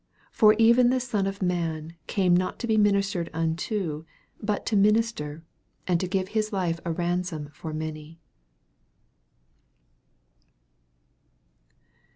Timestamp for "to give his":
5.99-6.51